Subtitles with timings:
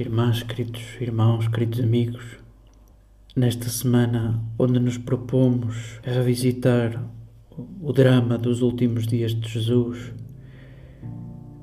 [0.00, 2.24] Irmãs, queridos irmãos, queridos amigos,
[3.36, 7.04] nesta semana onde nos propomos revisitar
[7.82, 10.14] o drama dos últimos dias de Jesus,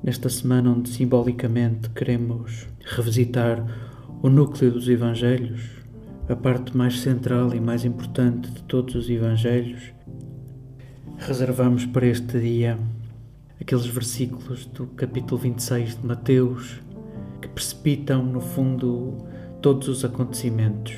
[0.04, 3.66] nesta semana onde simbolicamente queremos revisitar
[4.22, 5.60] o núcleo dos Evangelhos,
[6.28, 9.82] a parte mais central e mais importante de todos os Evangelhos,
[11.18, 12.78] reservamos para este dia
[13.60, 16.80] aqueles versículos do capítulo 26 de Mateus
[17.58, 19.18] precipitam, no fundo,
[19.60, 20.94] todos os acontecimentos.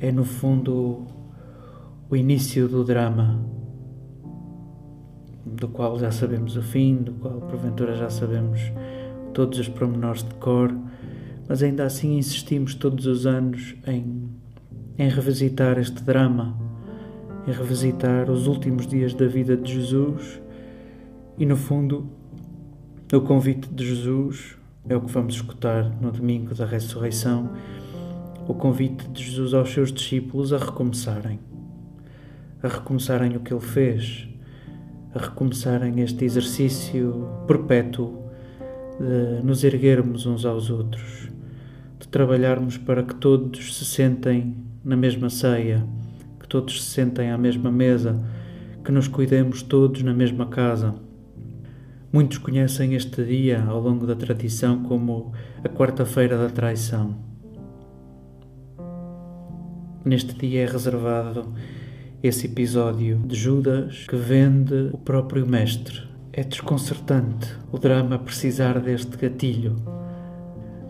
[0.00, 1.06] É, no fundo,
[2.10, 3.40] o início do drama,
[5.44, 8.60] do qual já sabemos o fim, do qual, porventura, já sabemos
[9.32, 10.76] todos os pormenores de cor,
[11.48, 14.28] mas ainda assim insistimos todos os anos em,
[14.98, 16.58] em revisitar este drama,
[17.46, 20.42] em revisitar os últimos dias da vida de Jesus
[21.38, 22.10] e, no fundo,
[23.12, 24.55] o convite de Jesus
[24.88, 27.50] é o que vamos escutar no domingo da ressurreição,
[28.46, 31.40] o convite de Jesus aos seus discípulos a recomeçarem,
[32.62, 34.28] a recomeçarem o que ele fez,
[35.14, 38.22] a recomeçarem este exercício perpétuo
[39.00, 41.28] de nos erguermos uns aos outros,
[41.98, 45.84] de trabalharmos para que todos se sentem na mesma ceia,
[46.38, 48.24] que todos se sentem à mesma mesa,
[48.84, 51.05] que nos cuidemos todos na mesma casa
[52.16, 55.32] Muitos conhecem este dia ao longo da tradição como
[55.62, 57.14] a quarta-feira da traição.
[60.02, 61.52] Neste dia é reservado
[62.22, 66.08] esse episódio de Judas que vende o próprio Mestre.
[66.32, 69.76] É desconcertante o drama precisar deste gatilho.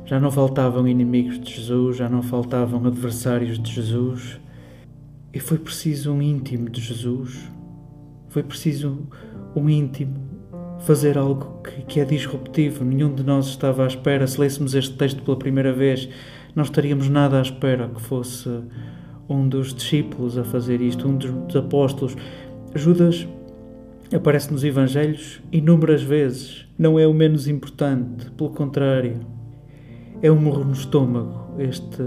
[0.05, 4.41] Já não faltavam inimigos de Jesus, já não faltavam adversários de Jesus,
[5.35, 7.51] e foi preciso um íntimo de Jesus,
[8.29, 9.09] foi preciso
[9.57, 10.26] um íntimo
[10.81, 12.85] fazer algo que, que, é disruptivo.
[12.85, 14.27] Nenhum de nós estava à espera.
[14.27, 16.09] Se lêssemos este texto pela primeira vez,
[16.55, 18.49] não estaríamos nada à espera que fosse
[19.29, 22.17] um dos discípulos a fazer isto, um dos, apóstolos.
[22.75, 23.27] Judas
[24.15, 26.67] aparece nos Evangelhos inúmeras vezes.
[26.79, 29.21] Não é o menos importante, pelo contrário.
[30.23, 32.03] É um morro no estômago este,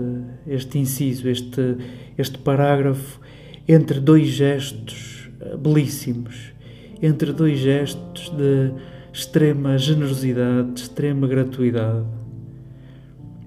[0.47, 1.77] este inciso, este,
[2.17, 3.19] este parágrafo
[3.67, 5.29] entre dois gestos
[5.61, 6.53] belíssimos
[7.01, 8.73] entre dois gestos de
[9.13, 12.05] extrema generosidade, de extrema gratuidade.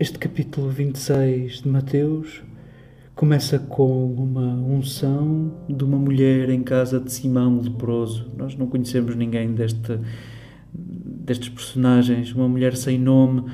[0.01, 2.43] Este capítulo 26 de Mateus
[3.15, 8.31] começa com uma unção de uma mulher em casa de Simão leproso.
[8.37, 10.01] Nós não conhecemos ninguém deste,
[10.73, 12.33] destes personagens.
[12.33, 13.45] Uma mulher sem nome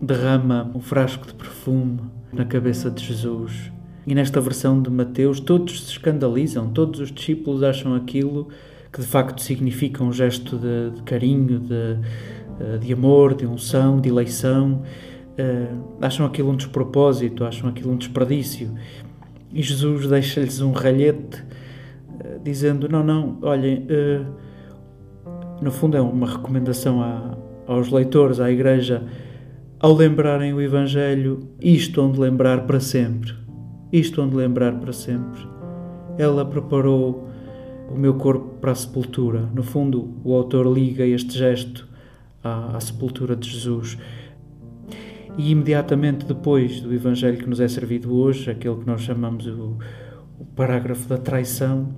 [0.00, 2.00] derrama um frasco de perfume
[2.32, 3.70] na cabeça de Jesus.
[4.04, 8.48] E nesta versão de Mateus, todos se escandalizam, todos os discípulos acham aquilo
[8.92, 11.98] que de facto significa um gesto de, de carinho, de,
[12.60, 14.82] eh, de, amor, de unção, de eleição,
[15.38, 18.74] uh, acham aquilo um despropósito, acham aquilo um desperdício.
[19.50, 24.26] E Jesus deixa-lhes um ralhete uh, dizendo: Não, não, olhem, uh,
[25.62, 27.36] no fundo é uma recomendação a,
[27.66, 29.02] aos leitores, à Igreja,
[29.80, 33.32] ao lembrarem o Evangelho, isto onde lembrar para sempre.
[33.90, 35.40] Isto onde lembrar para sempre.
[36.18, 37.31] Ela preparou
[37.90, 39.48] o meu corpo para a sepultura.
[39.54, 41.88] No fundo, o autor liga este gesto
[42.42, 43.98] à, à sepultura de Jesus.
[45.36, 49.78] E imediatamente depois do Evangelho que nos é servido hoje, aquele que nós chamamos o,
[50.38, 51.94] o parágrafo da traição,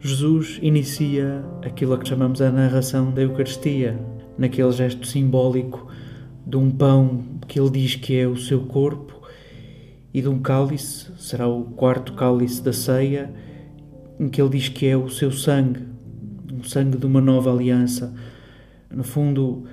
[0.00, 3.98] Jesus inicia aquilo a que chamamos a narração da Eucaristia,
[4.38, 5.86] naquele gesto simbólico
[6.46, 9.20] de um pão que ele diz que é o seu corpo
[10.14, 13.34] e de um cálice, será o quarto cálice da ceia,
[14.18, 15.80] em que ele diz que é o seu sangue,
[16.58, 18.14] o sangue de uma nova aliança.
[18.90, 19.64] No fundo,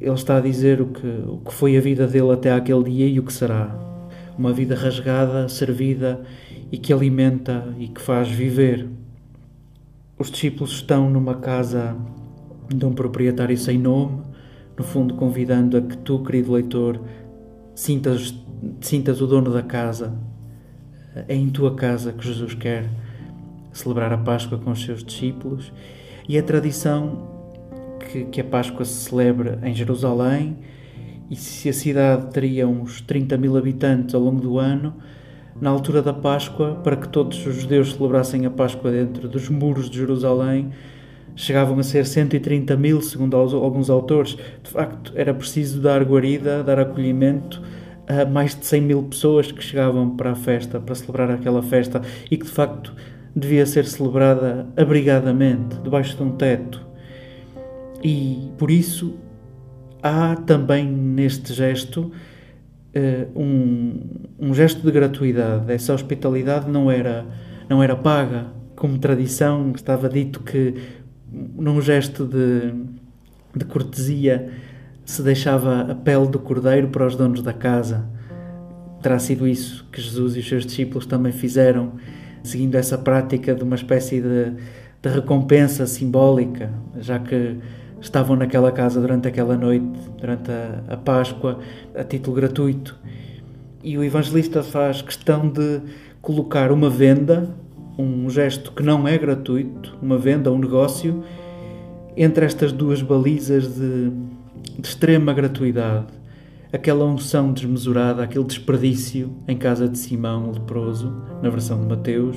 [0.00, 3.06] ele está a dizer o que, o que foi a vida dele até aquele dia
[3.06, 3.78] e o que será.
[4.36, 6.20] Uma vida rasgada, servida
[6.70, 8.88] e que alimenta e que faz viver.
[10.18, 11.96] Os discípulos estão numa casa
[12.74, 14.22] de um proprietário sem nome,
[14.76, 17.00] no fundo, convidando a que tu, querido leitor,
[17.74, 18.34] sintas,
[18.80, 20.12] sintas o dono da casa.
[21.28, 22.90] É em tua casa que Jesus quer
[23.76, 25.72] celebrar a Páscoa com os seus discípulos
[26.28, 27.36] e a tradição
[28.10, 30.56] que, que a Páscoa se celebra em Jerusalém
[31.30, 34.94] e se a cidade teria uns 30 mil habitantes ao longo do ano,
[35.60, 39.90] na altura da Páscoa, para que todos os judeus celebrassem a Páscoa dentro dos muros
[39.90, 40.70] de Jerusalém,
[41.34, 44.36] chegavam a ser 130 mil, segundo alguns autores.
[44.62, 47.62] De facto, era preciso dar guarida, dar acolhimento
[48.06, 52.00] a mais de 100 mil pessoas que chegavam para a festa, para celebrar aquela festa
[52.30, 52.94] e que de facto
[53.36, 56.80] devia ser celebrada abrigadamente, debaixo de um teto.
[58.02, 59.14] E por isso
[60.02, 62.10] há também neste gesto
[62.96, 64.00] uh, um,
[64.38, 65.70] um gesto de gratuidade.
[65.70, 67.26] Essa hospitalidade não era,
[67.68, 70.74] não era paga, como tradição estava dito que
[71.30, 72.72] num gesto de,
[73.54, 74.50] de cortesia
[75.04, 78.06] se deixava a pele do cordeiro para os donos da casa.
[79.02, 81.92] Terá sido isso que Jesus e os seus discípulos também fizeram,
[82.46, 84.52] seguindo essa prática de uma espécie de,
[85.02, 87.56] de recompensa simbólica, já que
[88.00, 89.86] estavam naquela casa durante aquela noite,
[90.20, 91.58] durante a, a Páscoa,
[91.94, 92.98] a título gratuito.
[93.82, 95.80] E o evangelista faz questão de
[96.20, 97.48] colocar uma venda,
[97.98, 101.22] um gesto que não é gratuito, uma venda, um negócio,
[102.16, 104.10] entre estas duas balizas de,
[104.78, 106.06] de extrema gratuidade.
[106.72, 112.36] Aquela unção desmesurada, aquele desperdício em casa de Simão, leproso, na versão de Mateus,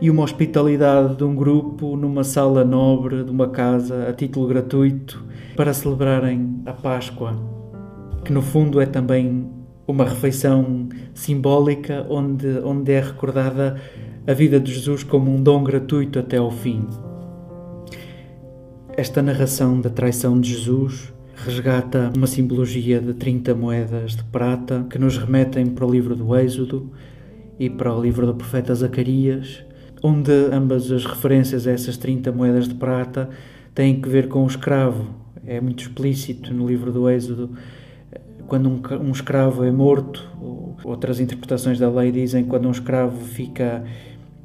[0.00, 5.24] e uma hospitalidade de um grupo numa sala nobre de uma casa a título gratuito
[5.56, 7.36] para celebrarem a Páscoa,
[8.24, 9.48] que no fundo é também
[9.86, 13.80] uma refeição simbólica onde, onde é recordada
[14.26, 16.86] a vida de Jesus como um dom gratuito até ao fim.
[18.96, 21.12] Esta narração da traição de Jesus
[21.44, 26.36] resgata uma simbologia de 30 moedas de prata que nos remetem para o livro do
[26.36, 26.92] Êxodo
[27.58, 29.64] e para o livro do profeta Zacarias,
[30.02, 33.28] onde ambas as referências a essas 30 moedas de prata
[33.74, 35.06] têm que ver com o escravo.
[35.44, 37.50] É muito explícito no livro do Êxodo.
[38.46, 40.28] Quando um, um escravo é morto,
[40.84, 43.84] outras interpretações da lei dizem quando um escravo fica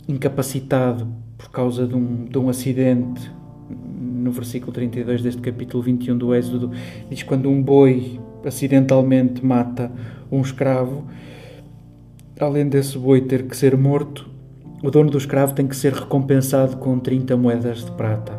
[0.08, 1.08] incapacitado
[1.38, 3.30] por causa de um, de um acidente,
[4.18, 6.72] no versículo 32 deste capítulo 21 do Êxodo,
[7.10, 9.92] diz quando um boi acidentalmente mata
[10.32, 11.06] um escravo,
[12.40, 14.30] além desse boi ter que ser morto,
[14.84, 18.38] o dono do escravo tem que ser recompensado com 30 moedas de prata.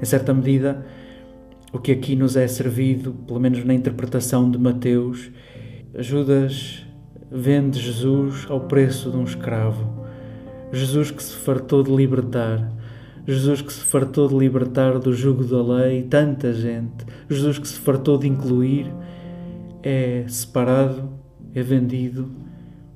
[0.00, 0.84] Em certa medida,
[1.72, 5.30] o que aqui nos é servido, pelo menos na interpretação de Mateus,
[5.98, 6.86] Judas
[7.30, 10.00] vende Jesus ao preço de um escravo.
[10.72, 12.72] Jesus que se fartou de libertar.
[13.32, 17.04] Jesus que se fartou de libertar do jugo da lei tanta gente.
[17.28, 18.92] Jesus que se fartou de incluir
[19.82, 21.08] é separado,
[21.54, 22.30] é vendido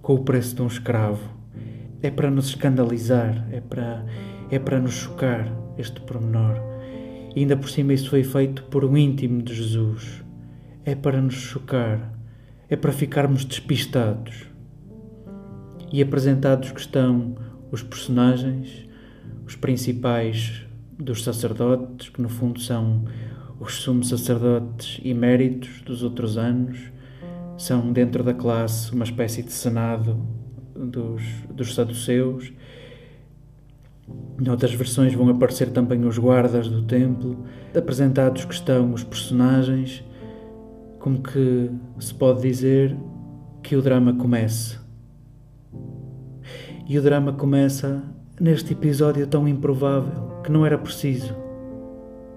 [0.02, 1.34] com o preço de um escravo
[2.06, 4.04] é para nos escandalizar, é para,
[4.50, 6.60] é para nos chocar este pormenor.
[7.34, 10.22] E ainda por cima isso foi feito por um íntimo de Jesus.
[10.84, 12.12] É para nos chocar,
[12.68, 14.46] é para ficarmos despistados.
[15.90, 17.36] E apresentados que estão
[17.72, 18.86] os personagens,
[19.46, 20.66] os principais
[20.98, 23.04] dos sacerdotes, que no fundo são
[23.60, 26.78] os sumos sacerdotes eméritos dos outros anos,
[27.56, 30.20] são dentro da classe uma espécie de senado
[30.74, 32.52] dos, dos saduceus.
[34.38, 37.44] Noutras versões vão aparecer também os guardas do templo,
[37.76, 40.04] apresentados que estão os personagens,
[40.98, 42.96] como que se pode dizer
[43.62, 44.78] que o drama comece.
[46.86, 51.34] E o drama começa neste episódio tão improvável que não era preciso.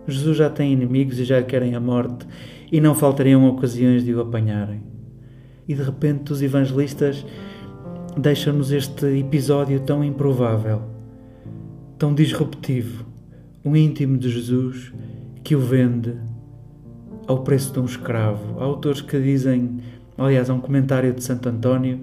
[0.08, 2.26] Jesus já tem inimigos e já querem a morte,
[2.72, 4.82] e não faltariam ocasiões de o apanharem.
[5.68, 7.26] E de repente os evangelistas
[8.18, 10.82] deixa-nos este episódio tão improvável,
[11.98, 13.06] tão disruptivo,
[13.64, 14.94] um íntimo de Jesus
[15.44, 16.16] que o vende
[17.28, 18.60] ao preço de um escravo.
[18.60, 19.78] Há autores que dizem,
[20.18, 22.02] aliás, há um comentário de Santo António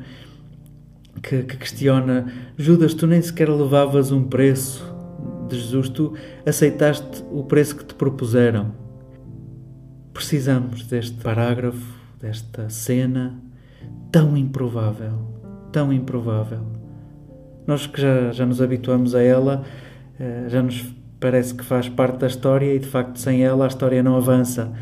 [1.23, 4.85] que, que questiona: Judas, tu nem sequer levavas um preço
[5.49, 6.15] de Jesus, tu
[6.47, 8.73] aceitaste o preço que te propuseram.
[10.13, 13.39] Precisamos deste parágrafo, desta cena
[14.11, 15.35] tão improvável
[15.75, 16.61] tão improvável.
[17.67, 19.65] Nós que já, já nos habituamos a ela,
[20.21, 20.87] eh, já nos
[21.19, 24.73] parece que faz parte da história e de facto sem ela a história não avança.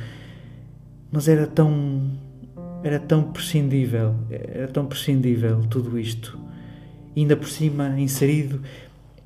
[1.11, 2.11] Mas era tão
[2.83, 6.39] era tão prescindível, era tão prescindível tudo isto.
[7.15, 8.61] E ainda por cima inserido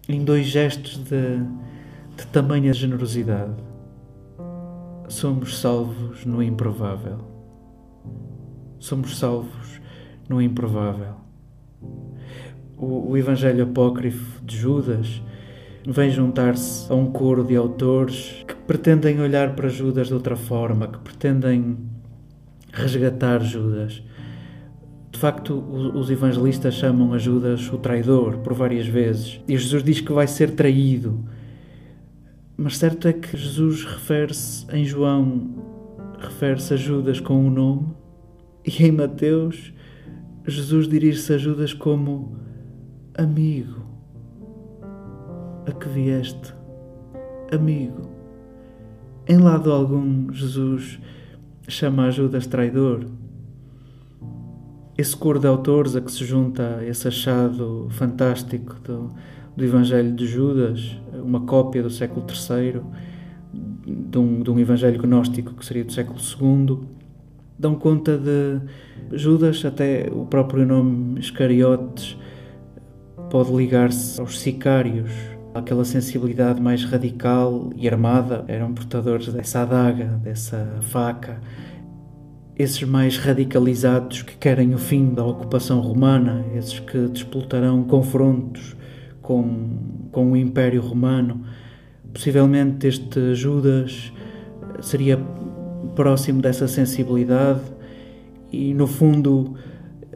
[0.08, 1.38] em dois gestos de,
[2.16, 3.54] de tamanha generosidade.
[5.08, 7.18] Somos salvos no improvável.
[8.78, 9.80] Somos salvos
[10.28, 11.26] no improvável
[12.76, 15.22] o, o Evangelho Apócrifo de Judas
[15.86, 20.88] vem juntar-se a um coro de autores que pretendem olhar para Judas de outra forma,
[20.88, 21.78] que pretendem
[22.76, 24.02] resgatar Judas.
[25.10, 25.54] De facto,
[25.94, 29.40] os evangelistas chamam a Judas o traidor por várias vezes.
[29.48, 31.24] E Jesus diz que vai ser traído.
[32.56, 35.54] Mas certo é que Jesus refere-se em João,
[36.18, 37.86] refere-se a Judas com o um nome,
[38.64, 39.72] e em Mateus,
[40.46, 42.36] Jesus dirige-se a Judas como
[43.16, 43.84] amigo,
[45.66, 46.54] a que vieste,
[47.52, 48.10] amigo.
[49.28, 50.98] Em lado algum, Jesus
[51.68, 53.04] chama a Judas traidor.
[54.96, 59.10] Esse coro de autores a que se junta esse achado fantástico do,
[59.54, 62.80] do Evangelho de Judas, uma cópia do século III,
[63.84, 66.80] de um, de um Evangelho gnóstico que seria do século II,
[67.58, 68.60] dão conta de
[69.16, 72.16] Judas, até o próprio nome Iscariotes,
[73.30, 75.10] pode ligar-se aos sicários,
[75.58, 81.40] aquela sensibilidade mais radical e armada, eram portadores dessa adaga, dessa faca.
[82.58, 88.76] Esses mais radicalizados que querem o fim da ocupação romana, esses que disputarão confrontos
[89.20, 91.42] com, com o Império Romano.
[92.12, 94.12] Possivelmente este Judas
[94.80, 95.18] seria
[95.94, 97.60] próximo dessa sensibilidade
[98.52, 99.54] e, no fundo,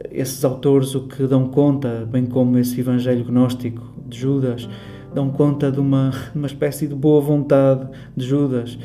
[0.09, 4.67] esses autores o que dão conta, bem como esse Evangelho gnóstico de Judas,
[5.13, 8.77] dão conta de uma, uma espécie de boa vontade de Judas.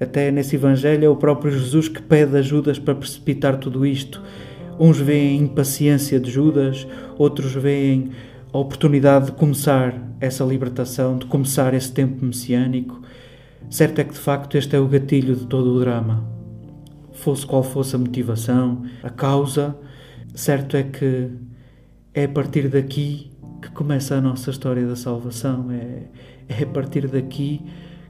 [0.00, 4.22] Até nesse Evangelho é o próprio Jesus que pede a Judas para precipitar tudo isto.
[4.78, 8.10] Uns veem impaciência de Judas, outros veem
[8.52, 13.00] a oportunidade de começar essa libertação, de começar esse tempo messiânico.
[13.68, 16.24] Certo é que de facto este é o gatilho de todo o drama.
[17.12, 19.76] Fosse qual fosse a motivação, a causa,
[20.34, 21.30] certo é que
[22.14, 25.70] é a partir daqui que começa a nossa história da salvação.
[25.70, 26.02] É,
[26.48, 27.62] é a partir daqui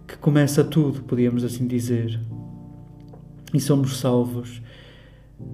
[0.06, 2.18] que começa tudo, podíamos assim dizer.
[3.52, 4.62] E somos salvos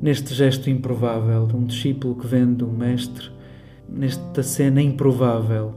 [0.00, 3.30] neste gesto improvável de um discípulo que vem de um mestre,
[3.88, 5.74] nesta cena improvável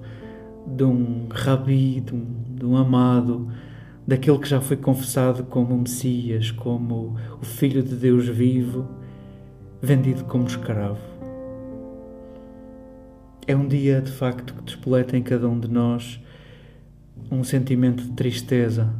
[0.65, 3.47] de um rabi, de um, de um amado,
[4.05, 8.87] daquele que já foi confessado como Messias, como o Filho de Deus vivo,
[9.81, 11.16] vendido como escravo.
[13.47, 16.19] É um dia de facto que despoleta em cada um de nós
[17.31, 18.93] um sentimento de tristeza.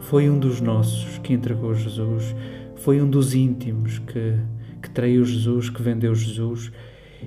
[0.00, 2.34] Foi um dos nossos que entregou Jesus,
[2.74, 4.34] foi um dos íntimos que,
[4.82, 6.72] que traiu Jesus, que vendeu Jesus,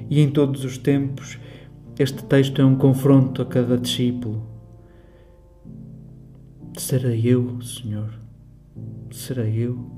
[0.09, 1.39] e em todos os tempos
[1.97, 4.45] este texto é um confronto a cada discípulo.
[6.77, 8.13] Serei eu, Senhor?
[9.11, 9.89] Serei eu?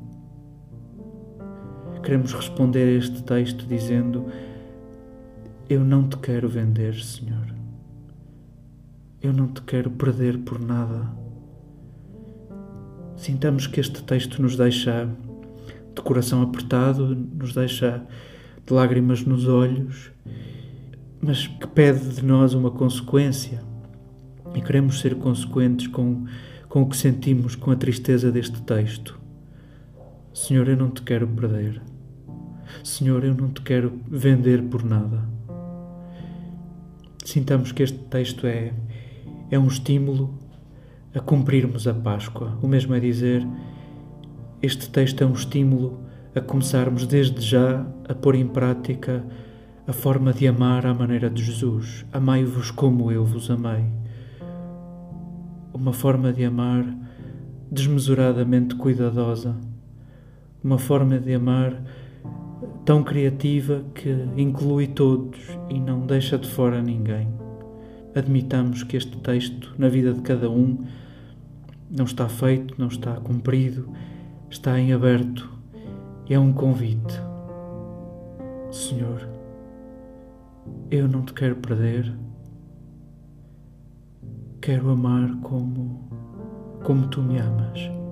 [2.04, 4.28] Queremos responder a este texto dizendo
[5.70, 7.48] eu não te quero vender, Senhor.
[9.22, 11.10] Eu não te quero perder por nada.
[13.16, 15.10] Sintamos que este texto nos deixa
[15.96, 18.06] de coração apertado, nos deixa
[18.66, 20.12] de lágrimas nos olhos,
[21.22, 23.62] mas que pede de nós uma consequência.
[24.54, 26.26] E queremos ser consequentes com,
[26.68, 29.18] com o que sentimos, com a tristeza deste texto.
[30.34, 31.82] Senhor, eu não te quero perder.
[32.84, 35.33] Senhor, eu não te quero vender por nada
[37.30, 38.74] sintamos que este texto é,
[39.50, 40.38] é um estímulo
[41.14, 42.58] a cumprirmos a Páscoa.
[42.62, 43.48] O mesmo é dizer,
[44.62, 46.00] este texto é um estímulo
[46.36, 49.24] a começarmos desde já a pôr em prática
[49.86, 52.06] a forma de amar à maneira de Jesus.
[52.12, 53.86] Amai-vos como eu vos amei.
[55.74, 56.86] Uma forma de amar
[57.72, 59.56] desmesuradamente cuidadosa.
[60.64, 61.84] Uma forma de amar
[62.86, 67.28] tão criativa que inclui todos e não deixa de fora ninguém.
[68.16, 70.86] Admitamos que este texto, na vida de cada um,
[71.90, 73.90] não está feito, não está cumprido,
[74.50, 75.50] está em aberto.
[76.30, 77.20] É um convite.
[78.72, 79.28] Senhor,
[80.90, 82.14] eu não te quero perder.
[84.62, 86.10] Quero amar como
[86.84, 88.03] como tu me amas.